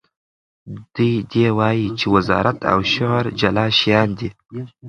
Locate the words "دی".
1.33-1.45